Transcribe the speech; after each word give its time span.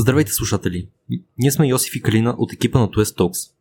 Здравейте, 0.00 0.32
слушатели! 0.32 0.88
Ние 1.38 1.50
сме 1.50 1.68
Йосиф 1.68 1.96
и 1.96 2.02
Калина 2.02 2.34
от 2.38 2.52
екипа 2.52 2.78
на 2.78 2.90
Туест 2.90 3.18
Talks. 3.18 3.52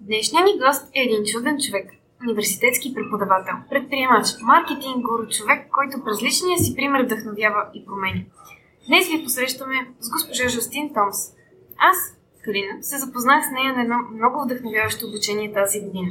Днешният 0.00 0.46
ни 0.46 0.60
гост 0.62 0.82
е 0.94 1.00
един 1.00 1.22
чуден 1.32 1.56
човек, 1.64 1.86
университетски 2.24 2.94
преподавател, 2.94 3.54
предприемач, 3.70 4.26
маркетинг 4.52 4.96
гуру, 5.06 5.24
човек, 5.36 5.60
който 5.76 6.04
през 6.04 6.22
личния 6.22 6.58
си 6.58 6.76
пример 6.76 7.00
вдъхновява 7.04 7.62
и 7.74 7.84
променя. 7.86 8.22
Днес 8.86 9.04
ви 9.08 9.24
посрещаме 9.24 9.76
с 10.00 10.10
госпожа 10.10 10.48
Жустин 10.48 10.86
Томс. 10.94 11.18
Аз, 11.90 11.98
Калина, 12.44 12.74
се 12.88 12.98
запознах 12.98 13.40
с 13.44 13.54
нея 13.56 13.70
на 13.74 13.82
едно 13.82 13.98
много 14.18 14.36
вдъхновяващо 14.44 15.06
обучение 15.06 15.52
тази 15.52 15.80
година. 15.84 16.10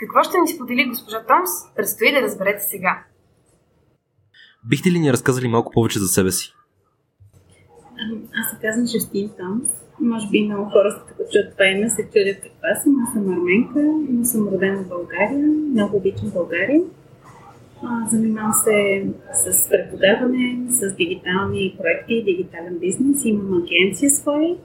Какво 0.00 0.22
ще 0.22 0.40
ни 0.40 0.48
сподели 0.48 0.90
госпожа 0.92 1.20
Томс, 1.30 1.50
предстои 1.76 2.12
да 2.12 2.22
разберете 2.22 2.62
сега. 2.72 3.04
Бихте 4.64 4.90
ли 4.90 4.98
ни 4.98 5.12
разказали 5.12 5.48
малко 5.48 5.72
повече 5.72 5.98
за 5.98 6.08
себе 6.08 6.32
си? 6.32 6.54
Аз 8.40 8.50
се 8.50 8.66
казвам 8.66 8.86
Жустин 8.86 9.30
Томс. 9.38 9.68
Може 10.00 10.28
би 10.30 10.44
много 10.44 10.64
хора, 10.64 11.04
като 11.08 11.22
чуят 11.32 11.52
това 11.52 11.66
име, 11.66 11.90
се 11.90 12.02
чудят 12.02 12.40
каква 12.42 12.74
съм. 12.82 12.96
Аз 13.06 13.12
съм 13.12 13.32
арменка, 13.32 13.82
но 14.08 14.24
съм 14.24 14.48
родена 14.48 14.82
в 14.82 14.88
България. 14.88 15.46
Много 15.74 15.96
обичам 15.96 16.30
България. 16.30 16.80
Занимавам 18.10 18.52
се 18.52 19.06
с 19.32 19.68
преподаване, 19.68 20.56
с 20.68 20.94
дигитални 20.96 21.76
проекти, 21.80 22.24
дигитален 22.24 22.78
бизнес. 22.78 23.24
Имам 23.24 23.62
агенция 23.62 24.10
своя. 24.10 24.56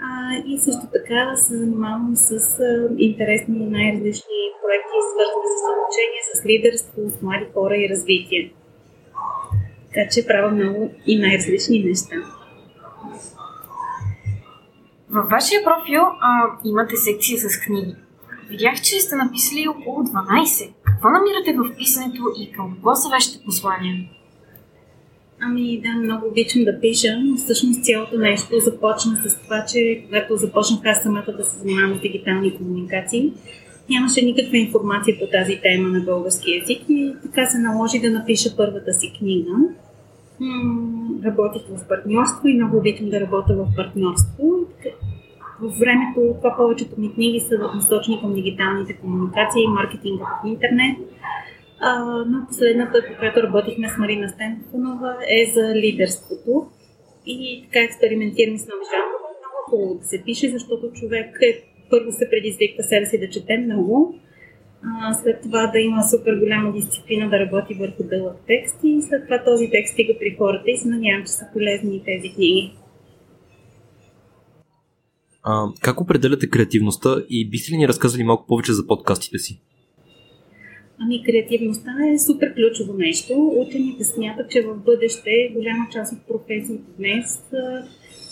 А, 0.00 0.36
и 0.46 0.58
също 0.58 0.86
така 0.92 1.36
се 1.36 1.56
занимавам 1.56 2.16
с 2.16 2.30
а, 2.60 2.88
интересни 2.98 3.66
най-различни 3.66 4.38
проекти, 4.62 4.98
свързани 5.10 5.48
с 5.58 5.64
обучение, 5.74 6.22
с 6.34 6.46
лидерство, 6.46 7.10
с 7.10 7.22
млади 7.22 7.46
хора 7.54 7.76
и 7.76 7.88
развитие. 7.88 8.52
Така 9.94 10.08
че 10.10 10.26
правя 10.26 10.50
много 10.50 10.90
и 11.06 11.18
най-различни 11.18 11.84
неща. 11.84 12.37
Във 15.10 15.28
вашия 15.30 15.64
профил 15.64 16.02
а, 16.02 16.44
имате 16.64 16.96
секция 16.96 17.38
с 17.38 17.60
книги. 17.60 17.94
Видях, 18.48 18.80
че 18.82 19.00
сте 19.00 19.16
написали 19.16 19.68
около 19.68 20.04
12. 20.04 20.70
Какво 20.82 21.08
намирате 21.08 21.52
в 21.58 21.76
писането 21.76 22.22
и 22.40 22.52
към 22.52 22.72
какво 22.72 22.94
са 22.94 23.08
вашите 23.08 23.44
послания? 23.44 24.08
Ами 25.40 25.80
да, 25.80 25.88
много 25.88 26.26
обичам 26.26 26.64
да 26.64 26.80
пиша, 26.80 27.20
но 27.24 27.36
всъщност 27.36 27.84
цялото 27.84 28.18
нещо 28.18 28.60
започна 28.60 29.16
с 29.16 29.42
това, 29.44 29.64
че 29.72 30.02
когато 30.04 30.36
започнах 30.36 30.80
аз 30.84 31.02
самата 31.02 31.32
да 31.38 31.44
се 31.44 31.58
занимавам 31.58 31.98
с 31.98 32.00
дигитални 32.00 32.56
комуникации, 32.56 33.32
нямаше 33.90 34.24
никаква 34.24 34.56
информация 34.56 35.16
по 35.18 35.26
тази 35.26 35.60
тема 35.62 35.88
на 35.88 36.00
български 36.00 36.50
язик 36.50 36.82
и 36.88 37.14
така 37.22 37.46
се 37.46 37.58
наложи 37.58 38.00
да 38.00 38.10
напиша 38.10 38.56
първата 38.56 38.92
си 38.92 39.12
книга. 39.18 39.52
Работих 41.24 41.62
в 41.62 41.88
партньорство 41.88 42.48
и 42.48 42.54
много 42.54 42.76
обичам 42.76 43.10
да 43.10 43.20
работя 43.20 43.54
в 43.54 43.66
партньорство. 43.76 44.57
В 45.62 45.78
времето 45.80 46.34
това 46.36 46.56
повечето 46.56 47.00
ми 47.00 47.14
книги 47.14 47.40
са 47.40 47.58
насочени 47.74 48.20
към 48.20 48.34
дигиталните 48.34 48.96
комуникации 48.96 49.62
и 49.62 49.68
маркетинга 49.68 50.24
в 50.24 50.46
интернет. 50.48 50.96
А, 51.80 52.04
но 52.28 52.46
последната, 52.46 53.04
по 53.08 53.18
която 53.18 53.42
работихме 53.42 53.88
с 53.88 53.98
Марина 53.98 54.28
Стенфонова, 54.28 55.16
е 55.28 55.52
за 55.54 55.74
лидерството. 55.74 56.66
И 57.26 57.62
така 57.64 57.84
експериментираме 57.84 58.58
с 58.58 58.66
нови 58.66 58.84
жанрове. 58.92 59.28
Много 59.40 59.58
хубаво 59.70 59.98
да 59.98 60.04
се 60.04 60.22
пише, 60.24 60.48
защото 60.48 60.92
човек 60.92 61.38
е, 61.42 61.62
първо 61.90 62.12
се 62.12 62.30
предизвиква 62.30 62.82
себе 62.82 63.06
си 63.06 63.20
да 63.20 63.30
чете 63.30 63.58
много, 63.58 64.14
а, 64.84 65.14
след 65.14 65.42
това 65.42 65.66
да 65.66 65.78
има 65.78 66.02
супер 66.02 66.34
голяма 66.34 66.72
дисциплина 66.72 67.30
да 67.30 67.40
работи 67.40 67.74
върху 67.74 68.02
дълъг 68.04 68.36
текст 68.46 68.80
и 68.84 69.02
след 69.02 69.24
това 69.24 69.44
този 69.44 69.70
текст 69.70 69.92
стига 69.92 70.14
при 70.18 70.36
хората 70.38 70.70
и 70.70 70.76
се 70.76 70.88
надявам, 70.88 71.24
че 71.26 71.32
са 71.32 71.44
полезни 71.52 72.02
тези 72.04 72.34
книги. 72.34 72.72
А, 75.50 75.68
как 75.82 76.00
определяте 76.00 76.50
креативността 76.50 77.16
и 77.30 77.48
бихте 77.50 77.72
ли 77.72 77.76
ни 77.76 77.88
разказали 77.88 78.24
малко 78.24 78.46
повече 78.46 78.72
за 78.72 78.86
подкастите 78.86 79.38
си? 79.38 79.60
Ами, 81.00 81.22
креативността 81.24 81.90
е 82.12 82.18
супер 82.18 82.54
ключово 82.54 82.98
нещо. 82.98 83.32
Учените 83.56 84.04
смятат, 84.04 84.50
че 84.50 84.62
в 84.62 84.76
бъдеще 84.76 85.52
голяма 85.54 85.86
част 85.92 86.12
от 86.12 86.18
професиите 86.28 86.90
днес, 86.98 87.40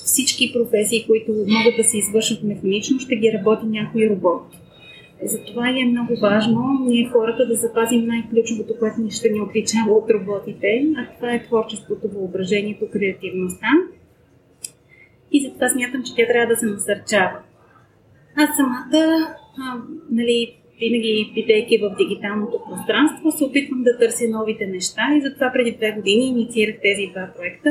всички 0.05 0.53
професии, 0.53 1.07
които 1.07 1.33
могат 1.33 1.77
да 1.77 1.85
се 1.85 1.99
извършат 1.99 2.43
механично, 2.43 3.01
ще 3.01 3.17
ги 3.17 3.33
работи 3.33 3.67
някой 3.67 4.09
робот. 4.09 4.43
Затова 5.25 5.69
е 5.69 5.85
много 5.85 6.21
важно 6.21 6.61
ние 6.87 7.09
хората 7.13 7.47
да 7.47 7.55
запазим 7.55 8.07
най-ключовото, 8.07 8.75
което 8.79 9.01
ни 9.01 9.11
ще 9.11 9.31
ни 9.31 9.41
отличава 9.41 9.93
от 9.93 10.11
роботите, 10.11 10.87
а 10.97 11.15
това 11.15 11.35
е 11.35 11.45
творчеството, 11.45 12.09
въображението, 12.09 12.91
креативността. 12.93 13.69
И 15.37 15.45
затова 15.47 15.69
смятам, 15.69 16.03
че 16.03 16.15
тя 16.17 16.27
трябва 16.27 16.55
да 16.55 16.57
се 16.57 16.67
насърчава. 16.67 17.39
Аз 18.37 18.51
самата, 18.57 19.03
а, 19.63 19.83
нали, 20.11 20.39
винаги 20.81 21.33
бидейки 21.35 21.79
в 21.79 21.95
дигиталното 21.99 22.57
пространство, 22.69 23.31
се 23.31 23.45
опитвам 23.45 23.83
да 23.83 23.99
търся 23.99 24.25
новите 24.29 24.67
неща 24.67 25.03
и 25.17 25.21
затова 25.21 25.53
преди 25.53 25.77
две 25.77 25.93
години 25.93 26.27
инициирах 26.27 26.77
тези 26.83 27.11
два 27.13 27.29
проекта. 27.37 27.71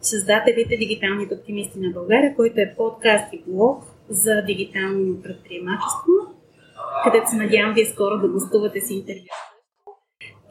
Създателите 0.00 0.76
Дигиталните 0.76 1.34
оптимисти 1.34 1.78
на 1.78 1.90
България, 1.90 2.36
който 2.36 2.60
е 2.60 2.74
подкаст 2.76 3.32
и 3.32 3.42
блог 3.46 3.82
за 4.08 4.42
дигитално 4.46 5.22
предприемачество, 5.22 6.12
където 7.04 7.30
се 7.30 7.36
надявам 7.36 7.74
вие 7.74 7.86
скоро 7.86 8.18
да 8.18 8.28
гостувате 8.28 8.80
с 8.80 8.90
интервю. 8.90 9.26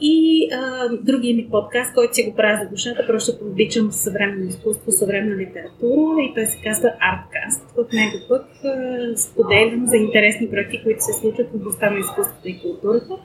И 0.04 0.50
а, 0.54 0.90
другия 1.02 1.36
ми 1.36 1.50
подкаст, 1.52 1.94
който 1.94 2.16
си 2.16 2.24
го 2.24 2.36
правя 2.36 2.64
за 2.64 2.70
душата, 2.70 3.08
просто 3.08 3.32
обичам 3.42 3.92
съвременно 3.92 4.50
изкуство, 4.50 4.92
съвременна 4.92 5.38
литература 5.38 6.22
и 6.22 6.34
той 6.36 6.46
се 6.46 6.62
казва 6.64 6.90
Artcast. 6.90 7.62
В 7.76 7.94
него 7.94 8.18
пък 8.30 8.46
а, 8.64 9.18
споделям 9.18 9.88
за 9.88 9.98
интересни 9.98 10.50
проекти, 10.50 10.84
които 10.84 11.04
се 11.04 11.14
случват 11.14 11.52
в 11.52 11.56
областта 11.56 11.90
на 11.90 12.00
изкуството 12.00 12.48
и 12.48 12.62
културата. 12.62 13.18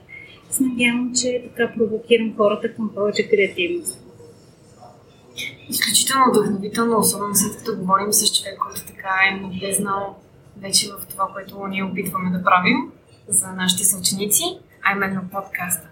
Се 0.49 0.63
надявам, 0.63 1.11
че 1.21 1.43
така 1.43 1.73
провокирам 1.77 2.33
хората 2.37 2.73
към 2.73 2.91
повече 2.95 3.29
креативност. 3.29 4.03
Изключително 5.69 6.25
вдъхновително, 6.29 6.99
особено 6.99 7.35
след 7.35 7.57
като 7.57 7.79
говорим 7.79 8.13
с 8.13 8.37
човек, 8.37 8.57
който 8.59 8.85
така 8.87 9.09
е 9.31 9.41
навлезнал 9.41 10.15
вече 10.61 10.87
в 10.87 11.07
това, 11.07 11.27
което 11.33 11.67
ние 11.67 11.83
опитваме 11.83 12.37
да 12.37 12.43
правим 12.43 12.77
за 13.27 13.47
нашите 13.47 13.83
съученици, 13.83 14.43
а 14.83 14.95
именно 14.95 15.21
подкаста. 15.31 15.87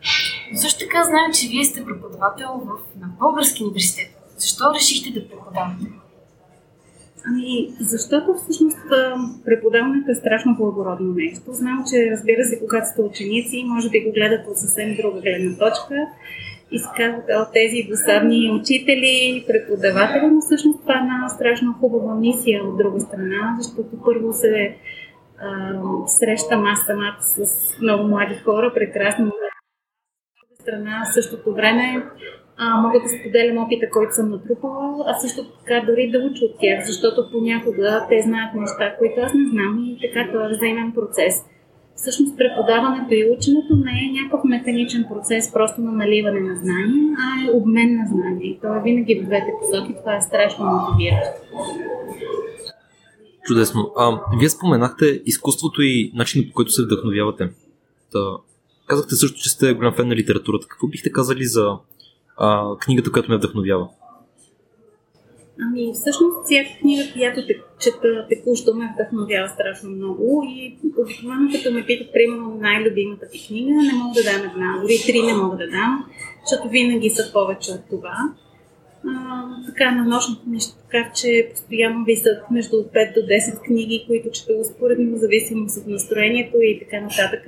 Също 0.53 0.79
така 0.79 1.03
знаем, 1.03 1.31
че 1.33 1.47
вие 1.47 1.65
сте 1.65 1.85
преподавател 1.85 2.47
в, 2.47 2.99
на 3.01 3.07
Български 3.19 3.63
университет. 3.63 4.09
Защо 4.37 4.63
решихте 4.75 5.19
да 5.19 5.27
преподавате? 5.29 5.85
Ами, 7.27 7.69
защото 7.79 8.33
всъщност 8.33 8.77
преподаването 9.45 10.11
е 10.11 10.15
страшно 10.15 10.55
благородно 10.55 11.13
нещо. 11.13 11.53
Знам, 11.53 11.83
че 11.89 12.11
разбира 12.11 12.43
се, 12.43 12.59
когато 12.59 12.87
сте 12.87 13.01
ученици, 13.01 13.63
може 13.67 13.89
би 13.89 13.99
го 13.99 14.11
гледате 14.11 14.49
от 14.49 14.57
съвсем 14.57 14.95
друга 14.95 15.21
гледна 15.21 15.57
точка 15.57 15.95
и 16.71 16.79
се 16.79 16.89
казват 16.97 17.23
от 17.29 17.53
тези 17.53 17.87
досадни 17.89 18.51
учители, 18.59 19.45
преподаватели, 19.47 20.27
но 20.31 20.41
всъщност 20.41 20.81
това 20.81 20.93
е 20.93 20.97
една 20.97 21.29
страшно 21.29 21.73
хубава 21.73 22.15
мисия 22.15 22.63
от 22.63 22.77
друга 22.77 22.99
страна, 22.99 23.55
защото 23.59 23.89
първо 24.05 24.33
се 24.33 24.77
срещам 26.07 26.65
аз 26.65 26.79
самата 26.85 27.17
с 27.19 27.81
много 27.81 28.03
млади 28.07 28.35
хора, 28.35 28.71
прекрасни. 28.73 29.25
Страна, 30.65 31.05
в 31.05 31.13
същото 31.13 31.53
време 31.53 32.03
а, 32.57 32.81
мога 32.81 32.99
да 33.03 33.09
споделям 33.09 33.63
опита, 33.63 33.89
който 33.89 34.15
съм 34.15 34.29
натрупала, 34.29 35.03
а 35.07 35.13
също 35.13 35.41
така 35.59 35.85
дори 35.87 36.11
да 36.11 36.19
уча 36.19 36.45
от 36.45 36.55
тях, 36.61 36.85
защото 36.85 37.31
понякога 37.31 38.05
те 38.09 38.21
знаят 38.21 38.53
неща, 38.55 38.95
които 38.99 39.15
аз 39.25 39.33
не 39.33 39.45
знам 39.49 39.71
и 39.87 39.97
така 40.03 40.31
това 40.31 40.45
е 40.45 40.49
взаимен 40.49 40.91
процес. 40.91 41.33
Всъщност 41.95 42.37
преподаването 42.37 43.13
и 43.13 43.29
ученето 43.37 43.75
не 43.85 43.91
е 43.91 44.13
някакъв 44.17 44.41
механичен 44.43 45.05
процес, 45.13 45.53
просто 45.53 45.81
на 45.81 45.91
наливане 45.91 46.39
на 46.39 46.55
знания, 46.55 47.15
а 47.23 47.27
е 47.45 47.51
обмен 47.57 47.97
на 47.99 48.05
знания. 48.07 48.47
И 48.51 48.59
то 48.61 48.75
е 48.75 48.81
винаги 48.83 49.19
в 49.19 49.25
двете 49.25 49.51
посоки. 49.61 49.93
Това 49.99 50.15
е 50.15 50.21
страшно 50.21 50.65
мотивиращо. 50.65 51.41
Чудесно. 53.45 53.91
А, 53.97 54.19
вие 54.39 54.49
споменахте 54.49 55.21
изкуството 55.25 55.81
и 55.81 56.11
начинът 56.15 56.47
по 56.47 56.53
който 56.53 56.71
се 56.71 56.83
вдъхновявате. 56.83 57.49
Та, 58.11 58.19
казахте 58.87 59.15
също, 59.15 59.41
че 59.41 59.49
сте 59.49 59.73
голям 59.73 59.93
фен 59.93 60.07
на 60.07 60.15
литературата. 60.15 60.67
Какво 60.67 60.87
бихте 60.87 61.11
казали 61.11 61.45
за 61.45 61.77
а, 62.37 62.77
книгата, 62.77 63.11
която 63.11 63.31
ме 63.31 63.37
вдъхновява? 63.37 63.89
Ами, 65.61 65.91
всъщност, 65.93 66.35
всяка 66.45 66.69
книга, 66.79 67.03
която 67.13 67.47
те, 67.47 67.61
чета 67.79 68.25
текущо, 68.29 68.75
ме 68.75 68.93
вдъхновява 68.93 69.49
страшно 69.49 69.89
много 69.89 70.43
и 70.47 70.77
обикновено, 71.01 71.49
като 71.53 71.71
ме 71.71 71.85
питат, 71.85 72.13
примерно, 72.13 72.57
най-любимата 72.61 73.29
ти 73.29 73.47
книга, 73.47 73.71
не 73.71 73.93
мога 73.93 74.13
да 74.15 74.23
дам 74.23 74.51
една, 74.51 74.79
дори 74.81 74.97
три 75.05 75.21
не 75.21 75.33
мога 75.33 75.57
да 75.57 75.67
дам, 75.67 76.05
защото 76.45 76.69
винаги 76.69 77.09
са 77.09 77.31
повече 77.33 77.71
от 77.71 77.81
това 77.89 78.33
така 79.65 79.91
на 79.91 80.05
нощното 80.05 80.41
нещо, 80.47 80.73
така 80.83 81.11
че 81.15 81.49
постоянно 81.51 82.05
висят 82.05 82.51
между 82.51 82.75
5 82.75 83.13
до 83.13 83.19
10 83.19 83.61
книги, 83.65 84.03
които 84.07 84.31
чета 84.31 84.53
успоредно, 84.61 85.15
в 85.15 85.19
зависимост 85.19 85.77
от 85.77 85.87
настроението 85.87 86.57
и 86.61 86.79
така 86.79 87.01
нататък. 87.01 87.45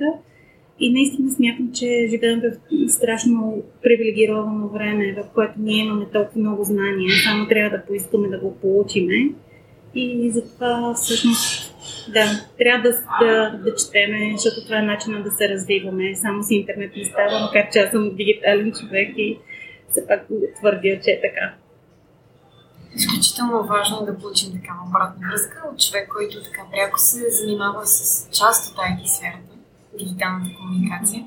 И 0.80 0.92
наистина 0.92 1.30
смятам, 1.30 1.72
че 1.74 2.06
живеем 2.10 2.40
в 2.40 2.90
страшно 2.90 3.62
привилегировано 3.82 4.68
време, 4.68 5.16
в 5.22 5.34
което 5.34 5.52
ние 5.58 5.84
имаме 5.84 6.06
толкова 6.12 6.40
много 6.40 6.64
знания, 6.64 7.10
само 7.24 7.48
трябва 7.48 7.78
да 7.78 7.84
поискаме 7.86 8.28
да 8.28 8.38
го 8.38 8.56
получиме. 8.56 9.30
И 9.94 10.30
затова 10.30 10.94
всъщност 10.94 11.74
да, 12.12 12.24
трябва 12.58 12.90
да, 12.90 12.96
да, 13.20 13.58
да 13.64 13.74
четеме, 13.74 14.32
защото 14.36 14.64
това 14.64 14.78
е 14.78 14.82
начинът 14.82 15.24
да 15.24 15.30
се 15.30 15.48
развиваме. 15.48 16.16
Само 16.16 16.42
с 16.42 16.50
интернет 16.50 16.96
не 16.96 17.04
става, 17.04 17.40
макар 17.40 17.70
че 17.72 17.78
аз 17.78 17.90
съм 17.90 18.16
дигитален 18.16 18.72
човек 18.72 19.08
и 19.16 19.38
все 19.90 20.06
пак 20.06 20.26
твърдя, 20.56 21.00
че 21.04 21.10
е 21.10 21.20
така. 21.20 21.54
Изключително 22.96 23.66
важно 23.66 24.06
да 24.06 24.18
получим 24.18 24.52
такава 24.52 24.78
обратна 24.88 25.28
връзка 25.30 25.62
от 25.72 25.80
човек, 25.80 26.08
който 26.08 26.42
така 26.42 26.62
пряко 26.72 26.98
се 26.98 27.30
занимава 27.30 27.86
с 27.86 28.28
част 28.38 28.72
от 28.72 28.78
IT 28.78 29.04
сферата, 29.04 29.47
дигиталната 29.98 30.50
комуникация. 30.56 31.24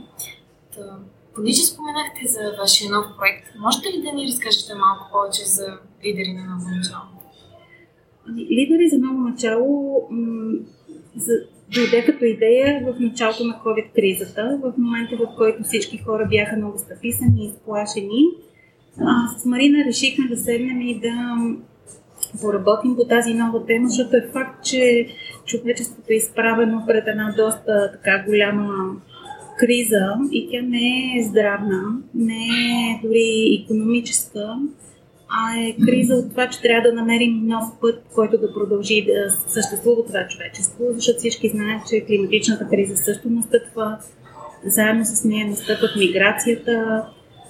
Та, 0.75 0.99
понеже 1.35 1.61
споменахте 1.61 2.27
за 2.27 2.39
вашия 2.61 2.91
нов 2.91 3.05
проект, 3.17 3.45
можете 3.59 3.89
ли 3.89 4.01
да 4.01 4.11
ни 4.11 4.27
разкажете 4.27 4.73
малко 4.75 5.03
повече 5.11 5.45
за 5.45 5.65
лидери 6.05 6.33
на 6.33 6.43
ново 6.43 6.65
начало? 6.75 7.03
Лидери 8.37 8.89
за 8.89 8.97
ново 8.97 9.19
начало 9.19 10.07
м- 10.11 10.59
за, 11.15 11.33
дойде 11.73 12.05
като 12.05 12.25
идея 12.25 12.83
в 12.85 12.99
началото 12.99 13.43
на 13.43 13.53
COVID-кризата, 13.65 14.59
в 14.63 14.73
момента 14.77 15.15
в 15.15 15.35
който 15.37 15.63
всички 15.63 15.97
хора 15.97 16.27
бяха 16.29 16.57
много 16.57 16.77
стъписани 16.77 17.43
и 17.43 17.47
изплашени. 17.47 18.23
А, 18.99 19.37
с 19.37 19.45
Марина 19.45 19.85
решихме 19.85 20.27
да 20.27 20.37
седнем 20.37 20.81
и 20.81 20.99
да 20.99 21.37
поработим 22.41 22.95
по 22.95 23.05
тази 23.05 23.33
нова 23.33 23.65
тема, 23.65 23.87
защото 23.87 24.15
е 24.15 24.29
факт, 24.33 24.65
че 24.65 25.07
човечеството 25.45 26.07
е 26.09 26.15
изправено 26.15 26.83
пред 26.87 27.07
една 27.07 27.33
доста 27.37 27.91
така 27.91 28.23
голяма 28.27 28.95
криза 29.57 30.13
и 30.31 30.49
тя 30.51 30.61
не 30.61 31.17
е 31.17 31.23
здравна, 31.23 31.81
не 32.15 32.45
е 32.45 32.99
дори 33.03 33.61
економическа, 33.63 34.55
а 35.29 35.59
е 35.59 35.75
криза 35.85 36.13
от 36.13 36.29
това, 36.29 36.49
че 36.49 36.61
трябва 36.61 36.89
да 36.89 36.95
намерим 36.95 37.47
нов 37.47 37.63
път, 37.81 38.03
който 38.15 38.37
да 38.37 38.53
продължи 38.53 39.05
да 39.05 39.31
съществува 39.47 40.05
това 40.05 40.27
човечество, 40.27 40.83
защото 40.89 41.19
всички 41.19 41.49
знаят, 41.49 41.87
че 41.89 42.05
климатичната 42.05 42.67
криза 42.69 42.97
също 42.97 43.29
настъпва, 43.29 43.97
заедно 44.65 45.05
с 45.05 45.23
нея 45.23 45.47
настъпват 45.47 45.95
миграцията, 45.95 47.05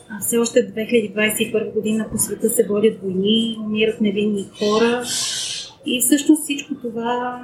а 0.09 0.19
все 0.19 0.37
още 0.37 0.73
2021 0.73 1.73
година 1.73 2.07
по 2.11 2.17
света 2.17 2.49
се 2.49 2.67
водят 2.67 3.01
войни, 3.01 3.57
умират 3.65 4.01
невинни 4.01 4.45
хора 4.59 5.03
и 5.85 6.01
всъщност 6.01 6.43
всичко 6.43 6.75
това 6.75 7.41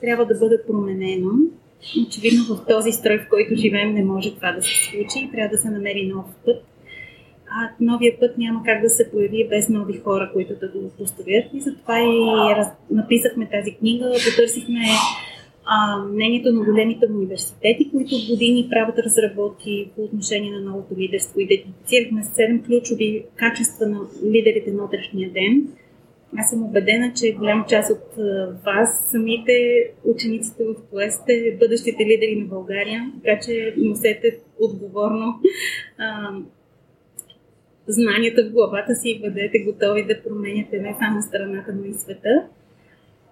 трябва 0.00 0.26
да 0.26 0.38
бъде 0.38 0.62
променено. 0.66 1.30
Очевидно 2.06 2.44
в 2.44 2.66
този 2.68 2.92
строй, 2.92 3.18
в 3.18 3.28
който 3.30 3.54
живеем, 3.54 3.94
не 3.94 4.04
може 4.04 4.34
това 4.34 4.52
да 4.52 4.62
се 4.62 4.84
случи. 4.90 5.30
Трябва 5.32 5.56
да 5.56 5.62
се 5.62 5.70
намери 5.70 6.06
нов 6.14 6.26
път. 6.44 6.64
А 7.48 7.70
новия 7.80 8.20
път 8.20 8.38
няма 8.38 8.62
как 8.64 8.82
да 8.82 8.90
се 8.90 9.10
появи 9.10 9.48
без 9.48 9.68
нови 9.68 9.98
хора, 9.98 10.30
които 10.32 10.54
да 10.60 10.68
го 10.68 10.90
поставят. 10.98 11.44
И 11.54 11.60
затова 11.60 12.00
и 12.00 12.54
раз... 12.56 12.68
написахме 12.90 13.48
тази 13.50 13.74
книга, 13.74 14.12
потърсихме 14.30 14.80
а, 15.64 15.98
мнението 15.98 16.52
на 16.52 16.64
големите 16.64 17.06
университети, 17.06 17.90
които 17.90 18.14
в 18.18 18.30
години 18.30 18.68
правят 18.70 18.98
разработки 18.98 19.90
по 19.96 20.02
отношение 20.02 20.50
на 20.50 20.60
новото 20.60 20.96
лидерство. 20.98 21.40
Идентифицирахме 21.40 22.22
7 22.22 22.66
ключови 22.66 23.24
качества 23.36 23.86
на 23.86 24.00
лидерите 24.24 24.72
на 24.72 24.84
утрешния 24.84 25.30
ден. 25.30 25.68
Аз 26.38 26.50
съм 26.50 26.62
убедена, 26.62 27.12
че 27.16 27.32
голяма 27.32 27.64
част 27.68 27.90
от 27.90 28.14
вас, 28.64 29.08
самите 29.10 29.52
учениците 30.04 30.64
в 30.64 30.74
ТОЕ, 30.90 31.10
сте 31.10 31.56
бъдещите 31.60 32.06
лидери 32.06 32.36
на 32.36 32.46
България, 32.46 33.12
така 33.24 33.40
че 33.46 33.74
носете 33.76 34.38
отговорно 34.60 35.34
а, 35.98 36.30
знанията 37.86 38.44
в 38.44 38.52
главата 38.52 38.94
си 38.94 39.10
и 39.10 39.20
бъдете 39.20 39.58
готови 39.58 40.04
да 40.04 40.22
променяте 40.22 40.80
не 40.80 40.96
само 40.98 41.22
страната, 41.22 41.72
но 41.76 41.84
и 41.84 41.94
света. 41.94 42.46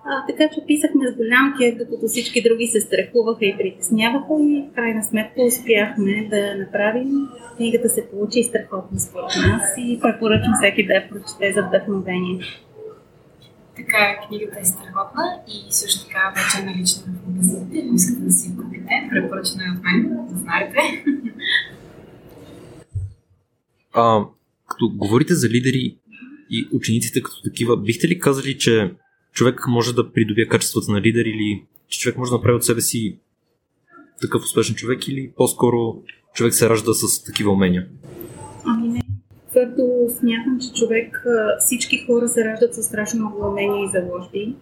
А, 0.05 0.27
така 0.27 0.55
че 0.55 0.67
писахме 0.67 1.13
с 1.13 1.17
голям 1.17 1.55
кеф, 1.59 1.79
докато 1.79 2.07
всички 2.07 2.43
други 2.43 2.67
се 2.67 2.81
страхуваха 2.81 3.45
и 3.45 3.57
притесняваха 3.59 4.35
и 4.41 4.65
в 4.71 4.75
крайна 4.75 5.03
сметка 5.03 5.43
успяхме 5.43 6.29
да 6.31 6.55
направим. 6.55 7.09
Книгата 7.57 7.89
се 7.89 8.11
получи 8.11 8.43
страхотно 8.43 8.99
според 8.99 9.31
нас 9.49 9.75
и 9.79 10.01
препоръчвам 10.03 10.55
всеки 10.63 10.87
да 10.87 10.93
я 10.95 11.09
прочете 11.09 11.53
за 11.53 11.63
вдъхновение. 11.63 12.39
Така, 13.87 14.27
книгата 14.29 14.61
е 14.61 14.65
страхотна 14.65 15.41
и 15.49 15.73
също 15.73 16.07
така 16.07 16.33
вече 16.37 16.63
е 16.63 16.65
налична 16.65 17.03
в 17.03 17.29
магазините. 17.29 17.79
Ако 17.87 17.95
искате 17.95 18.21
да 18.21 18.31
си 18.31 18.49
я 18.49 18.57
купите, 18.57 19.09
препоръчена 19.11 19.65
е 19.65 19.77
от 19.77 19.85
мен, 19.85 20.27
да 20.31 20.39
знаете. 20.39 21.05
А, 23.93 24.25
като 24.69 24.91
говорите 24.95 25.35
за 25.35 25.49
лидери 25.49 25.97
и 26.51 26.69
учениците 26.73 27.23
като 27.23 27.43
такива, 27.43 27.77
бихте 27.77 28.09
ли 28.09 28.19
казали, 28.19 28.59
че 28.59 28.95
човек 29.33 29.61
може 29.69 29.95
да 29.95 30.13
придобие 30.13 30.49
качествата 30.49 30.93
на 30.93 31.01
лидер 31.01 31.25
или 31.25 31.65
че 31.89 32.01
човек 32.01 32.19
може 32.19 32.31
да 32.31 32.37
направи 32.37 32.57
от 32.57 32.65
себе 32.65 32.81
си 32.81 33.19
такъв 34.21 34.43
успешен 34.43 34.75
човек 34.75 35.09
или 35.09 35.33
по-скоро 35.37 36.03
човек 36.35 36.55
се 36.55 36.69
ражда 36.69 36.93
с 36.93 37.25
такива 37.25 37.51
умения? 37.51 37.89
Твърдо 39.63 40.09
смятам, 40.19 40.59
че 40.61 40.73
човек, 40.81 41.25
всички 41.59 42.05
хора 42.07 42.29
се 42.29 42.45
раждат 42.45 42.75
с 42.75 42.83
страшно 42.83 43.21
много 43.21 43.49
умения 43.49 43.85
и 43.85 43.91
заложби. 43.91 44.55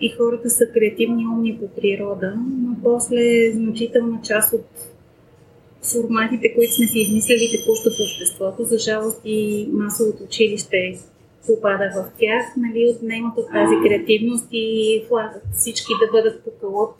И 0.00 0.08
хората 0.08 0.50
са 0.50 0.66
креативни 0.74 1.26
умни 1.26 1.58
по 1.60 1.68
природа, 1.68 2.34
но 2.62 2.76
после 2.82 3.52
значителна 3.52 4.18
част 4.24 4.52
от 4.52 4.66
форматите, 5.92 6.54
които 6.54 6.72
сме 6.72 6.86
си 6.86 6.98
измислили 6.98 7.50
текущо 7.50 7.90
в 7.90 8.00
обществото, 8.00 8.64
за 8.64 8.78
жалост 8.78 9.20
и 9.24 9.68
масовото 9.72 10.24
училище 10.24 10.98
попада 11.46 11.90
в 11.94 12.18
тях, 12.18 12.56
нали, 12.56 12.94
отнемат 12.96 13.38
от 13.38 13.46
тази 13.52 13.74
креативност 13.88 14.48
и 14.52 15.04
влагат 15.08 15.42
всички 15.56 15.92
да 16.00 16.12
бъдат 16.12 16.44
по 16.44 16.50
кълъп 16.60 16.94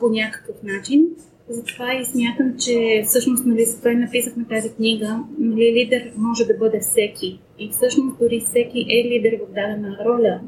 по 0.00 0.08
някакъв 0.08 0.56
начин. 0.62 1.06
Затова 1.48 1.94
и 1.94 2.04
смятам, 2.04 2.54
че 2.58 3.02
всъщност 3.04 3.46
нали, 3.46 3.64
за 3.64 3.78
това 3.78 3.92
и 3.92 3.96
написахме 3.96 4.44
тази 4.44 4.74
книга. 4.74 5.20
Нали, 5.38 5.72
лидер 5.72 6.12
може 6.16 6.44
да 6.44 6.54
бъде 6.54 6.80
всеки. 6.80 7.38
И 7.58 7.68
всъщност 7.70 8.18
дори 8.20 8.40
всеки 8.40 8.80
е 8.80 9.04
лидер 9.04 9.38
в 9.42 9.54
дадена 9.54 9.98
роля. 10.04 10.40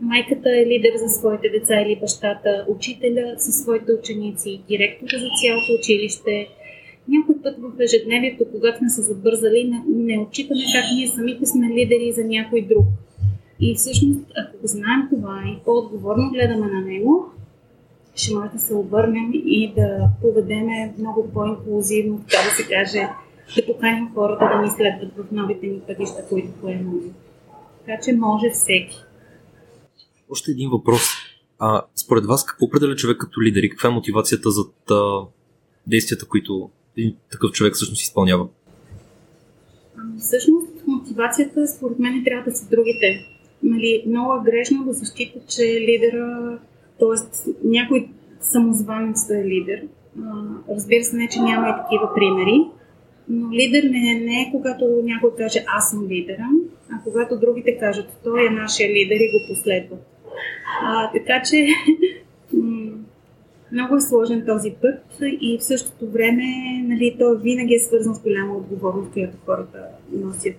Майката 0.00 0.50
е 0.50 0.66
лидер 0.66 0.92
за 0.96 1.08
своите 1.08 1.48
деца 1.48 1.80
или 1.80 1.98
бащата, 2.00 2.66
учителя 2.68 3.34
със 3.38 3.54
своите 3.54 3.92
ученици, 4.00 4.62
директора 4.68 5.18
за 5.18 5.26
цялото 5.40 5.72
училище, 5.80 6.48
някой 7.08 7.34
път 7.42 7.56
в 7.58 7.80
ежедневието, 7.80 8.44
когато 8.52 8.78
сме 8.78 8.88
се 8.88 9.02
забързали, 9.02 9.64
не, 9.64 9.82
не 10.04 10.18
отчитаме 10.18 10.60
как 10.74 10.84
ние 10.96 11.06
самите 11.06 11.46
сме 11.46 11.68
лидери 11.68 12.12
за 12.12 12.24
някой 12.24 12.60
друг. 12.60 12.84
И 13.60 13.74
всъщност, 13.74 14.20
ако 14.36 14.66
знаем 14.66 15.08
това 15.10 15.42
и 15.46 15.64
по-отговорно 15.64 16.30
гледаме 16.30 16.66
на 16.66 16.80
него, 16.80 17.26
ще 18.14 18.34
може 18.34 18.50
да 18.50 18.58
се 18.58 18.74
обърнем 18.74 19.30
и 19.34 19.72
да 19.74 20.08
поведеме 20.20 20.94
много 20.98 21.30
по-инклюзивно, 21.34 22.24
така 22.30 22.48
да 22.48 22.54
се 22.54 22.68
каже, 22.68 23.08
да 23.56 23.66
поканим 23.66 24.14
хората 24.14 24.44
да 24.44 24.62
ни 24.62 24.70
следват 24.70 25.16
в 25.16 25.32
новите 25.32 25.66
ни 25.66 25.80
пътища, 25.80 26.28
които 26.28 26.52
поемаме. 26.60 27.00
Така 27.86 28.02
че 28.02 28.12
може 28.12 28.50
всеки. 28.50 28.96
Още 30.30 30.50
един 30.50 30.70
въпрос. 30.70 31.02
А, 31.58 31.82
според 31.96 32.26
вас, 32.26 32.44
какво 32.44 32.64
определя 32.64 32.96
човек 32.96 33.18
като 33.20 33.42
лидер 33.42 33.62
и 33.62 33.70
каква 33.70 33.88
е 33.88 33.92
мотивацията 33.92 34.50
за 34.50 34.62
действията, 35.86 36.26
които 36.26 36.70
един 36.96 37.16
такъв 37.30 37.50
човек 37.50 37.74
всъщност 37.74 38.02
изпълнява? 38.02 38.48
Ами, 39.98 40.18
всъщност, 40.18 40.68
мотивацията 40.86 41.68
според 41.68 41.98
мен 41.98 42.24
трябва 42.24 42.50
да 42.50 42.56
са 42.56 42.68
другите. 42.70 43.26
Нали, 43.62 44.04
много 44.06 44.34
е 44.34 44.50
грешно 44.50 44.84
да 44.84 44.94
се 44.94 45.04
счита, 45.06 45.38
че 45.48 45.62
лидера, 45.62 46.58
т.е. 46.98 47.50
някой 47.64 48.08
самозванец 48.40 49.26
да 49.26 49.40
е 49.40 49.44
лидер. 49.44 49.82
разбира 50.70 51.04
се, 51.04 51.16
не, 51.16 51.28
че 51.28 51.40
няма 51.40 51.68
и 51.68 51.82
такива 51.82 52.14
примери, 52.14 52.66
но 53.28 53.52
лидер 53.52 53.82
не, 53.82 54.20
не 54.20 54.40
е 54.40 54.50
когато 54.52 54.84
някой 55.04 55.30
каже 55.36 55.64
аз 55.76 55.90
съм 55.90 56.08
лидера, 56.08 56.48
а 56.90 57.02
когато 57.04 57.38
другите 57.38 57.78
кажат 57.78 58.20
той 58.24 58.46
е 58.46 58.50
нашия 58.50 58.88
лидер 58.88 59.16
и 59.16 59.32
го 59.32 59.54
последва. 59.54 59.96
А, 60.82 61.10
така 61.12 61.42
че 61.42 61.66
Много 63.72 63.96
е 63.96 64.00
сложен 64.00 64.44
този 64.46 64.70
път 64.70 65.04
и 65.40 65.58
в 65.58 65.64
същото 65.64 66.10
време 66.10 66.44
нали, 66.84 67.16
той 67.18 67.38
винаги 67.38 67.74
е 67.74 67.78
свързан 67.78 68.14
с 68.14 68.22
голяма 68.22 68.56
отговорност, 68.56 69.12
която 69.12 69.36
хората 69.46 69.78
носят, 70.12 70.56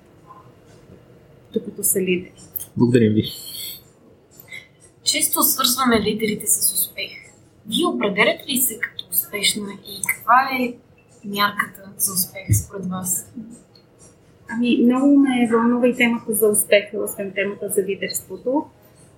докато 1.54 1.84
са 1.84 2.02
лидери. 2.02 2.32
Благодарим 2.78 3.14
ви. 3.14 3.24
Често 5.04 5.44
свързваме 5.44 6.02
лидерите 6.02 6.48
с 6.48 6.74
успех. 6.74 7.12
Вие 7.68 7.86
определяте 7.86 8.44
ли 8.48 8.58
се 8.58 8.80
като 8.80 9.06
успешна 9.12 9.68
и 9.88 10.02
каква 10.08 10.50
е 10.60 10.74
мярката 11.26 11.90
за 11.98 12.14
успех 12.14 12.56
според 12.56 12.86
вас? 12.86 13.32
Ами, 14.50 14.86
много 14.86 15.20
ме 15.20 15.50
вълнува 15.52 15.88
и 15.88 15.96
темата 15.96 16.34
за 16.34 16.48
успеха, 16.48 16.98
освен 16.98 17.32
темата 17.36 17.70
за 17.70 17.84
лидерството. 17.84 18.66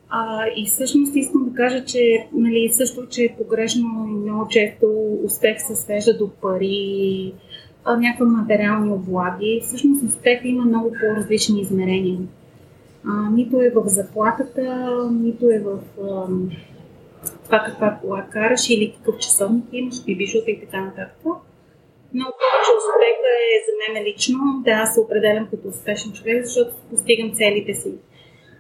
А, 0.10 0.46
и 0.56 0.66
всъщност 0.66 1.16
искам 1.16 1.50
да 1.50 1.56
кажа, 1.56 1.86
че 1.86 2.28
нали, 2.34 2.72
също, 2.74 3.08
че 3.10 3.24
е 3.24 3.36
погрешно 3.38 4.08
и 4.10 4.14
много 4.14 4.48
често 4.48 5.18
успех 5.24 5.62
се 5.62 5.76
свежда 5.76 6.18
до 6.18 6.30
пари, 6.30 7.34
някакви 7.88 8.24
материални 8.24 8.92
облаги. 8.92 9.62
Всъщност 9.64 10.04
успех 10.04 10.40
има 10.44 10.66
много 10.66 10.92
по-различни 10.92 11.62
измерения. 11.62 12.20
А, 13.08 13.30
нито 13.30 13.62
е 13.62 13.70
в 13.70 13.84
заплатата, 13.86 14.98
нито 15.12 15.50
е 15.50 15.60
в 15.60 15.80
а, 16.04 16.28
това 17.44 17.60
каква 17.66 17.98
кола 18.02 18.26
караш 18.32 18.70
или 18.70 18.96
какъв 18.98 19.18
часовник 19.18 19.66
имаш, 19.72 20.04
бибишота 20.06 20.52
и 20.52 20.60
така 20.60 20.82
нататък. 20.82 21.18
Много 22.14 22.32
повече 22.42 22.72
успеха 22.80 23.30
е 23.54 23.64
за 23.66 23.94
мен 23.94 24.04
лично 24.04 24.38
да 24.66 24.72
аз 24.72 24.94
се 24.94 25.00
определям 25.00 25.48
като 25.52 25.68
успешен 25.68 26.12
човек, 26.12 26.46
защото 26.46 26.76
постигам 26.90 27.36
целите 27.36 27.74
си. 27.74 27.94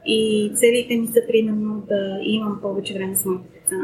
И 0.05 0.51
целите 0.55 0.97
ми 0.97 1.07
са 1.07 1.21
примерно 1.27 1.83
да 1.87 2.19
имам 2.21 2.59
повече 2.61 2.93
време 2.93 3.15
с 3.15 3.25
моите 3.25 3.47
деца. 3.53 3.75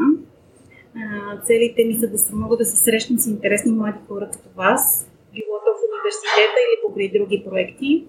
Целите 1.44 1.84
ми 1.84 1.94
са 1.94 2.08
да 2.08 2.18
се 2.18 2.34
мога 2.34 2.56
да 2.56 2.64
се 2.64 2.76
срещам 2.76 3.18
с 3.18 3.26
интересни 3.26 3.72
млади 3.72 3.98
хора 4.08 4.28
като 4.32 4.48
вас, 4.56 5.10
било 5.34 5.58
то 5.64 5.70
в 5.72 5.80
университета 5.90 6.58
или 6.64 6.86
покрай 6.86 7.10
други 7.18 7.44
проекти. 7.48 8.04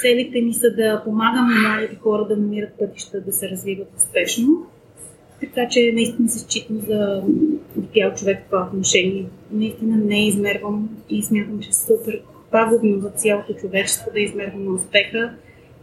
Целите 0.00 0.40
ми 0.40 0.54
са 0.54 0.70
да 0.70 1.02
помагам 1.04 1.46
на 1.48 1.68
младите 1.68 1.96
хора 1.96 2.26
да 2.28 2.36
намират 2.36 2.78
пътища 2.78 3.20
да 3.20 3.32
се 3.32 3.48
развиват 3.48 3.88
успешно. 3.96 4.66
Така 5.40 5.68
че 5.68 5.92
наистина 5.94 6.28
се 6.28 6.38
считам 6.38 6.80
за 6.80 7.22
бял 7.76 8.14
човек 8.14 8.42
в 8.42 8.50
това 8.50 8.68
отношение. 8.72 9.26
Наистина 9.50 9.96
не 9.96 10.26
измервам 10.26 10.88
и 11.08 11.22
смятам, 11.22 11.60
че 11.60 11.68
е 11.68 11.72
супер 11.72 12.20
пагубно 12.50 13.00
за 13.00 13.10
цялото 13.10 13.54
човечество 13.54 14.10
да 14.12 14.20
измерваме 14.20 14.70
успеха 14.70 15.32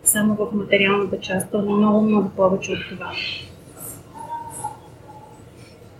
само 0.03 0.35
в 0.35 0.51
материалната 0.53 1.19
част, 1.19 1.47
но 1.53 1.77
много, 1.77 2.01
много 2.01 2.29
повече 2.29 2.71
от 2.71 2.79
това. 2.89 3.11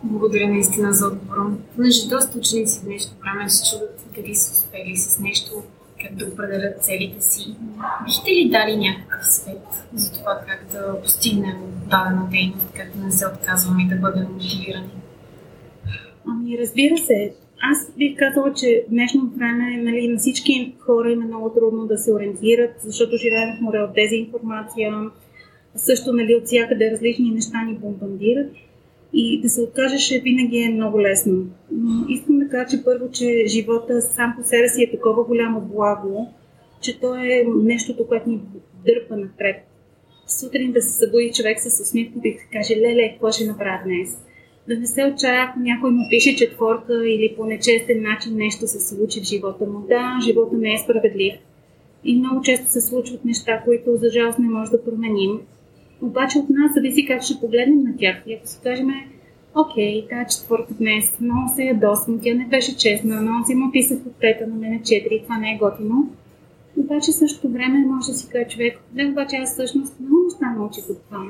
Благодаря 0.03 0.47
наистина 0.47 0.93
за 0.93 1.07
отговора. 1.07 1.51
Понеже 1.75 2.07
доста 2.07 2.37
ученици 2.37 2.79
в 2.79 2.83
днешно 2.83 3.11
време 3.21 3.49
се 3.49 3.71
чудят 3.71 4.05
дали 4.15 4.35
са 4.35 4.51
успели 4.51 4.97
с 4.97 5.19
нещо, 5.19 5.63
как 6.01 6.15
да 6.15 6.25
определят 6.25 6.84
целите 6.84 7.22
си. 7.22 7.56
Бихте 8.06 8.32
ли 8.32 8.50
дали 8.50 8.77
някакъв 8.77 9.27
свет 9.27 9.63
за 9.94 10.13
това 10.13 10.41
как 10.48 10.65
да 10.72 11.01
постигнем 11.01 11.58
дадена 11.89 12.27
дейност, 12.32 12.74
как 12.75 12.98
да 12.98 13.06
не 13.06 13.12
се 13.12 13.27
отказваме 13.27 13.84
и 13.84 13.88
да 13.88 13.96
бъдем 13.96 14.27
мотивирани? 14.34 14.89
Ами, 16.27 16.58
разбира 16.58 16.98
се. 16.98 17.34
Аз 17.62 17.91
бих 17.98 18.18
казала, 18.18 18.53
че 18.53 18.84
в 18.88 18.91
днешно 18.91 19.29
време 19.38 19.77
нали, 19.77 20.08
на 20.08 20.18
всички 20.18 20.75
хора 20.79 21.12
им 21.12 21.22
е 21.22 21.25
много 21.25 21.50
трудно 21.50 21.88
да 21.88 21.98
се 21.98 22.13
ориентират, 22.13 22.72
защото 22.79 23.18
живеем 23.18 23.58
в 23.58 23.62
море 23.62 23.79
от 23.79 23.94
дезинформация. 23.94 24.94
Също 25.75 26.13
нали, 26.13 26.36
от 26.36 26.46
всякъде 26.46 26.91
различни 26.91 27.32
неща 27.32 27.62
ни 27.62 27.74
бомбандират. 27.74 28.51
И 29.13 29.41
да 29.41 29.49
се 29.49 29.61
откажеш 29.61 30.21
винаги 30.23 30.57
е 30.57 30.69
много 30.69 31.01
лесно. 31.01 31.45
Но 31.71 32.05
искам 32.09 32.39
да 32.39 32.49
кажа, 32.49 32.77
че 32.77 32.83
първо, 32.83 33.11
че 33.11 33.43
живота 33.47 34.01
сам 34.01 34.33
по 34.37 34.47
себе 34.47 34.69
си 34.69 34.83
е 34.83 34.91
такова 34.91 35.23
голямо 35.23 35.61
благо, 35.61 36.27
че 36.81 36.99
то 36.99 37.15
е 37.15 37.45
нещото, 37.55 38.07
което 38.07 38.29
ни 38.29 38.41
дърпа 38.85 39.17
напред. 39.17 39.55
Сутрин 40.27 40.71
да 40.71 40.81
се 40.81 40.89
събуди 40.89 41.31
човек 41.33 41.59
с 41.59 41.81
усмивка 41.81 42.19
и 42.23 42.33
да 42.33 42.39
каже, 42.51 42.75
леле, 42.75 43.11
какво 43.11 43.31
ще 43.31 43.45
направя 43.45 43.79
днес? 43.85 44.17
Да 44.67 44.79
не 44.79 44.87
се 44.87 45.05
отчая, 45.05 45.43
ако 45.43 45.59
някой 45.59 45.91
му 45.91 46.03
пише 46.09 46.35
четворка 46.35 47.09
или 47.09 47.35
по 47.37 47.45
нечестен 47.45 48.01
начин 48.01 48.35
нещо 48.35 48.67
се 48.67 48.79
случи 48.79 49.21
в 49.21 49.23
живота 49.23 49.65
му. 49.65 49.79
Да, 49.87 50.19
живота 50.25 50.55
не 50.57 50.73
е 50.73 50.77
справедлив. 50.77 51.33
И 52.03 52.19
много 52.19 52.41
често 52.41 52.71
се 52.71 52.81
случват 52.81 53.25
неща, 53.25 53.61
които 53.65 53.95
за 53.95 54.09
жалост 54.09 54.39
не 54.39 54.49
може 54.49 54.71
да 54.71 54.83
променим. 54.83 55.39
Обаче 56.01 56.39
от 56.39 56.50
нас 56.50 56.74
зависи 56.74 57.06
как 57.06 57.22
ще 57.22 57.39
погледнем 57.39 57.84
на 57.84 57.98
тях. 57.98 58.15
И 58.25 58.34
ако 58.34 58.48
си 58.48 58.60
кажем, 58.63 58.88
окей, 59.56 60.08
тази 60.10 60.38
четвърта 60.38 60.74
днес, 60.74 61.20
много 61.22 61.50
се 61.56 61.63
ядосвам, 61.63 62.20
тя 62.24 62.34
не 62.34 62.46
беше 62.46 62.77
честна, 62.77 63.22
но 63.22 63.46
си 63.46 63.56
му 63.56 63.72
писах 63.72 63.98
от 64.06 64.15
пета, 64.15 64.48
на 64.48 64.56
мен 64.56 64.84
четири, 64.84 65.22
това 65.24 65.38
не 65.38 65.51
е 65.51 65.58
готино. 65.58 66.10
Обаче 66.77 67.12
същото 67.12 67.53
време 67.53 67.86
може 67.86 68.12
да 68.12 68.18
си 68.18 68.29
каже 68.29 68.48
човек, 68.50 68.79
да, 68.91 69.08
обаче 69.08 69.36
аз 69.36 69.53
всъщност 69.53 70.00
много 70.00 70.24
неща 70.24 70.51
научих 70.58 70.89
от 70.89 70.98
това. 71.06 71.24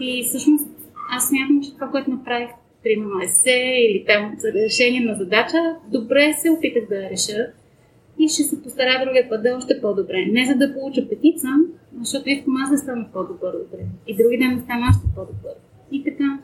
И 0.00 0.24
всъщност 0.24 0.68
аз 1.10 1.28
смятам, 1.28 1.62
че 1.62 1.74
това, 1.74 1.88
което 1.88 2.10
направих, 2.10 2.48
примерно 2.82 3.22
есе 3.22 3.74
или 3.88 4.04
там 4.06 4.34
за 4.38 4.52
решение 4.52 5.00
на 5.00 5.14
задача, 5.14 5.76
добре 5.92 6.32
се 6.32 6.50
опитах 6.50 6.88
да 6.88 6.94
я 6.94 7.10
реша 7.10 7.46
и 8.18 8.28
ще 8.28 8.42
се 8.42 8.62
постарая 8.62 9.04
другия 9.04 9.28
път 9.28 9.42
да 9.42 9.48
е 9.48 9.52
още 9.52 9.80
по-добре. 9.80 10.26
Не 10.26 10.46
за 10.46 10.54
да 10.54 10.74
получа 10.74 11.08
петица, 11.08 11.48
защото 12.00 12.28
искам 12.28 12.56
аз 12.56 12.70
да 12.70 12.78
стана 12.78 13.06
по-добър 13.12 13.54
утре. 13.54 13.84
И 14.06 14.16
други 14.16 14.38
ден 14.38 14.56
да 14.56 14.62
стана 14.62 14.86
още 14.90 15.14
по-добър. 15.14 15.54
И 15.92 16.04
така. 16.04 16.38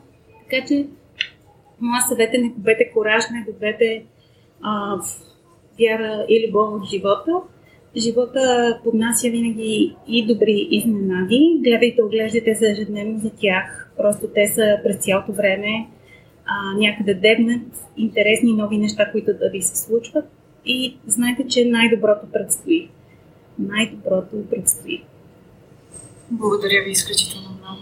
Така 0.49 0.67
че, 0.67 0.87
моя 1.81 2.01
съвет 2.01 2.33
е 2.33 2.37
не 2.37 2.49
губете 2.49 2.91
кораж, 2.93 3.23
не 3.33 3.51
губете 3.51 4.03
а, 4.61 4.97
вяра 5.79 6.25
или 6.29 6.51
Бог 6.51 6.81
в 6.81 6.89
живота. 6.89 7.31
Живота 7.97 8.79
поднася 8.83 9.29
винаги 9.29 9.95
и 10.07 10.27
добри 10.27 10.67
изненади. 10.71 11.59
Гледайте, 11.63 12.03
оглеждайте 12.03 12.55
се 12.55 12.71
ежедневно 12.71 13.19
за 13.19 13.29
тях. 13.29 13.91
Просто 13.97 14.27
те 14.27 14.47
са 14.47 14.79
през 14.83 14.97
цялото 14.97 15.31
време 15.31 15.87
а, 16.45 16.77
някъде 16.77 17.13
дебнат 17.13 17.61
интересни 17.97 18.53
нови 18.53 18.77
неща, 18.77 19.11
които 19.11 19.33
да 19.33 19.49
ви 19.49 19.61
се 19.61 19.75
случват. 19.75 20.25
И 20.65 20.97
знайте, 21.07 21.47
че 21.47 21.65
най-доброто 21.65 22.25
предстои. 22.33 22.89
Най-доброто 23.59 24.49
предстои. 24.49 25.03
Благодаря 26.31 26.83
ви 26.83 26.91
изключително 26.91 27.49
много. 27.61 27.81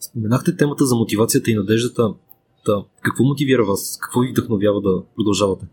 Споменахте 0.00 0.56
темата 0.56 0.84
за 0.84 0.96
мотивацията 0.96 1.50
и 1.50 1.54
надеждата. 1.54 2.14
Да. 2.66 2.84
Какво 3.02 3.24
мотивира 3.24 3.64
вас? 3.64 3.98
Какво 4.02 4.20
ви 4.20 4.30
вдъхновява 4.30 4.80
да 4.80 5.02
продължавате? 5.16 5.66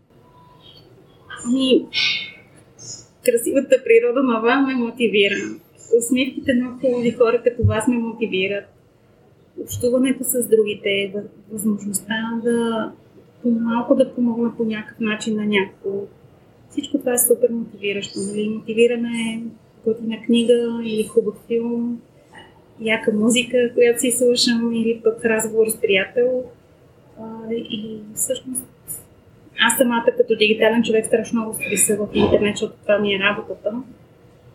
Ами, 1.44 1.86
красивата 3.24 3.76
природа 3.84 4.22
нова 4.22 4.60
ме 4.60 4.74
мотивира. 4.74 5.36
Усмивките 5.98 6.54
на 6.54 6.78
хубави 6.80 7.12
хора 7.12 7.42
като 7.44 7.62
вас 7.64 7.88
ме 7.88 7.98
мотивират. 7.98 8.64
Общуването 9.62 10.24
с 10.24 10.48
другите, 10.48 11.14
възможността 11.52 12.40
да 12.44 12.92
малко 13.50 13.94
да 13.94 14.14
помогна 14.14 14.56
по 14.56 14.64
някакъв 14.64 15.00
начин 15.00 15.36
на 15.36 15.44
някого. 15.44 16.06
Всичко 16.70 16.98
това 16.98 17.12
е 17.12 17.18
супер 17.18 17.48
мотивиращо. 17.50 18.18
Нали? 18.18 18.48
Мотивираме 18.48 19.42
готина 19.86 20.16
книга 20.26 20.80
или 20.84 21.04
хубав 21.04 21.34
филм, 21.46 22.00
яка 22.80 23.12
музика, 23.12 23.70
която 23.74 24.00
си 24.00 24.10
слушам, 24.10 24.72
или 24.72 25.00
пък 25.04 25.24
разговор 25.24 25.68
с 25.68 25.80
приятел. 25.80 26.44
И 27.50 27.98
всъщност 28.14 28.64
аз 29.60 29.76
самата 29.78 30.06
като 30.16 30.36
дигитален 30.36 30.82
човек 30.82 31.06
страшно 31.06 31.40
много 31.40 31.58
се 31.76 31.96
в 31.96 32.08
интернет, 32.14 32.56
защото 32.56 32.74
това 32.82 32.98
ми 32.98 33.14
е 33.14 33.18
работата. 33.18 33.82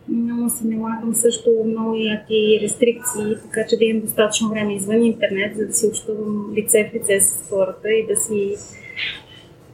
Но 0.08 0.50
се 0.50 0.66
налагам 0.66 1.14
също 1.14 1.50
много 1.66 1.94
яки 1.94 2.58
рестрикции, 2.62 3.34
така 3.42 3.66
че 3.68 3.76
да 3.76 3.84
имам 3.84 4.02
достатъчно 4.02 4.50
време 4.50 4.74
извън 4.74 5.02
интернет, 5.02 5.56
за 5.56 5.66
да 5.66 5.74
си 5.74 5.86
общувам 5.86 6.54
лице 6.56 6.90
в 6.90 6.94
лице 6.94 7.20
с 7.20 7.48
хората 7.48 7.90
и 7.90 8.06
да 8.06 8.16
си 8.16 8.56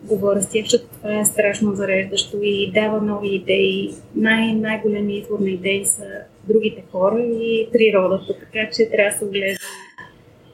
говоря 0.03 0.43
с 0.43 0.49
тях, 0.49 0.65
защото 0.65 0.85
това 0.97 1.21
е 1.21 1.25
страшно 1.25 1.75
зареждащо 1.75 2.37
и 2.43 2.73
дава 2.75 3.01
нови 3.01 3.35
идеи. 3.35 3.95
Най- 4.17 4.55
най-големи 4.55 5.19
извор 5.19 5.39
на 5.39 5.51
идеи 5.51 5.85
са 5.85 6.05
другите 6.49 6.85
хора 6.93 7.21
и 7.21 7.69
природата, 7.73 8.39
така 8.41 8.71
че 8.77 8.91
трябва 8.91 9.11
да 9.11 9.19
се 9.19 9.25
оглежда 9.25 9.65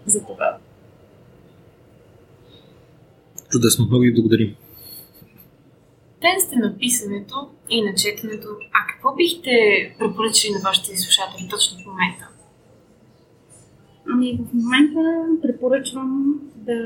за 0.07 0.21
това. 0.21 0.57
Чудесно, 3.51 3.87
много 3.87 4.03
ви 4.03 4.15
благодарим. 4.15 4.55
Ден 6.21 6.41
сте 6.41 6.57
на 6.57 6.79
писането 6.79 7.49
и 7.71 7.83
на 7.83 7.95
четенето. 7.95 8.49
А 8.73 8.87
какво 8.93 9.15
бихте 9.15 9.51
препоръчали 9.99 10.53
на 10.53 10.61
вашите 10.65 10.97
слушатели 10.97 11.49
точно 11.51 11.79
в 11.79 11.87
момента? 11.87 12.29
Ами 14.13 14.39
в 14.51 14.55
момента 14.55 15.27
препоръчвам 15.43 16.41
да 16.55 16.79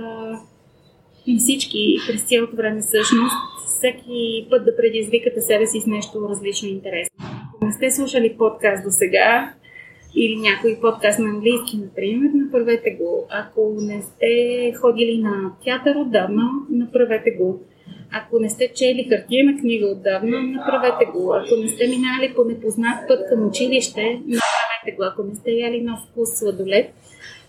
и 1.26 1.38
всички 1.38 1.96
през 2.06 2.22
цялото 2.22 2.56
време 2.56 2.80
всъщност, 2.80 3.34
всеки 3.66 4.46
път 4.50 4.64
да 4.64 4.76
предизвикате 4.76 5.40
себе 5.40 5.66
си 5.66 5.80
с 5.80 5.86
нещо 5.86 6.28
различно 6.30 6.68
и 6.68 6.72
интересно. 6.72 7.16
Ако 7.54 7.64
не 7.64 7.72
сте 7.72 7.90
слушали 7.90 8.36
подкаст 8.38 8.84
до 8.84 8.90
сега, 8.90 9.54
или 10.16 10.36
някой 10.36 10.78
подкаст 10.80 11.18
на 11.18 11.28
английски, 11.28 11.76
например, 11.76 12.30
направете 12.34 12.90
го. 12.90 13.26
Ако 13.30 13.74
не 13.80 14.02
сте 14.02 14.72
ходили 14.80 15.18
на 15.18 15.52
театър 15.64 15.96
отдавна, 15.96 16.50
направете 16.70 17.30
го. 17.30 17.60
Ако 18.12 18.38
не 18.38 18.50
сте 18.50 18.72
чели 18.74 19.08
хартиена 19.10 19.60
книга 19.60 19.86
отдавна, 19.86 20.42
направете 20.42 21.04
го. 21.04 21.34
Ако 21.34 21.56
не 21.56 21.68
сте 21.68 21.88
минали 21.88 22.32
по 22.36 22.44
непознат 22.44 23.08
път 23.08 23.28
към 23.28 23.46
училище, 23.46 24.02
направете 24.02 24.96
го. 24.96 25.04
Ако 25.04 25.22
не 25.22 25.34
сте 25.34 25.50
яли 25.50 25.80
нов 25.80 25.98
вкус 26.10 26.28
сладолет, 26.38 26.86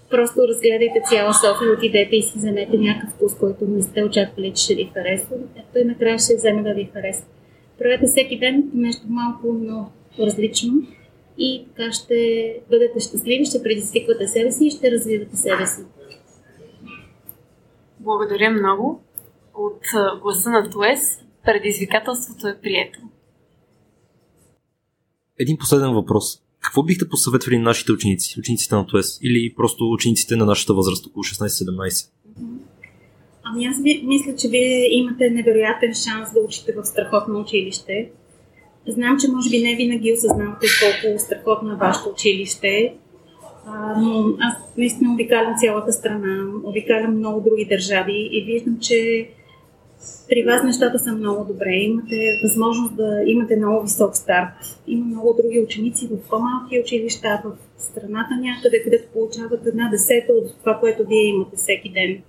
Просто 0.09 0.47
разгледайте 0.47 1.01
цяла 1.09 1.33
София, 1.33 1.71
отидете 1.71 2.15
и 2.15 2.21
си 2.21 2.37
вземете 2.37 2.77
някакъв 2.77 3.09
вкус, 3.09 3.35
който 3.35 3.65
не 3.67 3.81
сте 3.81 4.03
очаквали, 4.03 4.53
че 4.53 4.63
ще 4.63 4.75
ви 4.75 4.91
харесва. 4.93 5.35
Ето 5.55 5.79
и 5.79 5.83
накрая 5.83 6.19
ще 6.19 6.35
вземе 6.35 6.63
да 6.63 6.73
ви 6.73 6.89
харесва. 6.93 7.25
Правете 7.79 8.05
всеки 8.05 8.39
ден 8.39 8.71
нещо 8.73 9.05
малко, 9.09 9.47
но 9.53 9.91
различно 10.19 10.73
и 11.37 11.65
така 11.75 11.91
ще 11.91 12.53
бъдете 12.69 12.99
щастливи, 12.99 13.45
ще 13.45 13.63
предизвиквате 13.63 14.27
себе 14.27 14.51
си 14.51 14.65
и 14.65 14.71
ще 14.71 14.91
развивате 14.91 15.35
себе 15.35 15.65
си. 15.65 15.81
Благодаря 17.99 18.49
много. 18.49 19.01
От 19.57 19.81
гласа 20.21 20.49
на 20.49 20.69
Туес 20.69 20.99
предизвикателството 21.45 22.47
е 22.47 22.59
прието. 22.61 22.99
Един 25.39 25.57
последен 25.57 25.93
въпрос. 25.93 26.41
Какво 26.59 26.83
бихте 26.83 27.09
посъветвали 27.09 27.57
нашите 27.57 27.91
ученици, 27.91 28.39
учениците 28.39 28.75
на 28.75 28.85
ТОЕС 28.85 29.19
или 29.23 29.53
просто 29.55 29.91
учениците 29.91 30.35
на 30.35 30.45
нашата 30.45 30.73
възраст, 30.73 31.07
около 31.07 31.23
16-17? 31.23 32.09
Ами 33.43 33.65
аз 33.65 33.77
мисля, 34.03 34.35
че 34.35 34.47
вие 34.47 34.97
имате 34.97 35.29
невероятен 35.29 35.93
шанс 35.93 36.33
да 36.33 36.39
учите 36.39 36.73
в 36.73 36.85
страхотно 36.85 37.39
училище. 37.39 38.11
Знам, 38.87 39.17
че 39.19 39.27
може 39.27 39.49
би 39.49 39.61
не 39.61 39.75
винаги 39.75 40.13
осъзнавате 40.13 40.67
колко 40.81 41.19
страхотно 41.19 41.71
е 41.71 41.75
вашето 41.75 42.09
училище, 42.09 42.95
а, 43.65 44.01
но 44.01 44.33
аз 44.39 44.77
наистина 44.77 45.13
обикалям 45.13 45.53
цялата 45.57 45.91
страна, 45.91 46.43
обикалям 46.63 47.17
много 47.17 47.41
други 47.49 47.65
държави 47.65 48.29
и 48.31 48.45
виждам, 48.45 48.79
че 48.79 49.29
при 50.29 50.43
вас 50.43 50.63
нещата 50.63 50.99
са 50.99 51.11
много 51.11 51.45
добре. 51.53 51.69
Имате 51.69 52.39
възможност 52.43 52.95
да 52.95 53.23
имате 53.25 53.55
много 53.55 53.83
висок 53.83 54.15
старт. 54.15 54.49
Има 54.87 55.05
много 55.05 55.37
други 55.41 55.59
ученици 55.59 56.07
в 56.07 56.29
по-малки 56.29 56.79
училища, 56.79 57.41
в 57.45 57.57
страната 57.77 58.35
някъде, 58.39 58.83
където 58.83 59.13
получават 59.13 59.65
една 59.65 59.89
десета 59.89 60.33
от 60.33 60.59
това, 60.59 60.79
което 60.79 61.07
вие 61.07 61.23
имате 61.23 61.55
всеки 61.55 61.89
ден. 61.89 62.21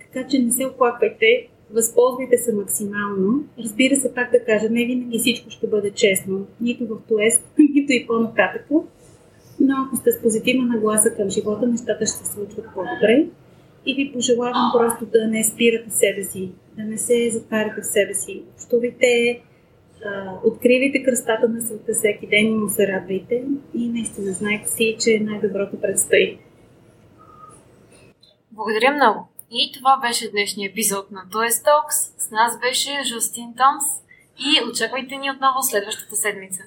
Така 0.00 0.28
че 0.28 0.38
не 0.38 0.52
се 0.52 0.66
оплаквайте, 0.66 1.48
възползвайте 1.70 2.38
се 2.38 2.54
максимално. 2.54 3.44
Разбира 3.58 3.96
се, 3.96 4.14
пак 4.14 4.30
да 4.30 4.44
кажа, 4.44 4.70
не 4.70 4.86
винаги 4.86 5.18
всичко 5.18 5.50
ще 5.50 5.66
бъде 5.66 5.90
честно, 5.90 6.46
нито 6.60 6.86
в 6.86 6.96
Туест, 7.08 7.44
нито 7.58 7.92
и 7.92 8.06
по-нататък. 8.06 8.66
Но 9.60 9.74
ако 9.86 9.96
сте 9.96 10.12
с 10.12 10.22
позитивна 10.22 10.66
нагласа 10.66 11.10
към 11.10 11.30
живота, 11.30 11.66
нещата 11.66 12.06
ще 12.06 12.16
се 12.16 12.32
случват 12.32 12.64
по-добре. 12.74 13.26
И 13.86 13.94
ви 13.94 14.12
пожелавам 14.12 14.72
просто 14.74 15.06
да 15.06 15.28
не 15.28 15.44
спирате 15.44 15.90
себе 15.90 16.22
си, 16.22 16.50
да 16.76 16.84
не 16.84 16.98
се 16.98 17.30
затваряте 17.30 17.80
в 17.80 17.86
себе 17.86 18.14
си. 18.14 18.42
Общувайте, 18.54 19.42
откривайте 20.44 21.02
кръстата 21.02 21.48
на 21.48 21.60
света 21.60 21.92
всеки 21.92 22.26
ден 22.26 22.46
и 22.46 22.54
му 22.54 22.68
се 22.68 22.86
радвайте. 22.88 23.44
И 23.74 23.88
наистина 23.88 24.32
знайте 24.32 24.70
си, 24.70 24.96
че 25.00 25.20
най-доброто 25.20 25.80
предстои. 25.80 26.38
Благодаря 28.52 28.94
много. 28.94 29.28
И 29.50 29.72
това 29.78 30.00
беше 30.00 30.30
днешния 30.30 30.70
епизод 30.70 31.10
на 31.10 31.20
Toys 31.32 31.64
Talks. 31.66 32.18
С 32.18 32.30
нас 32.30 32.60
беше 32.60 33.02
Жустин 33.14 33.54
Томс 33.56 33.84
и 34.38 34.70
очаквайте 34.70 35.16
ни 35.16 35.30
отново 35.30 35.62
следващата 35.62 36.16
седмица. 36.16 36.62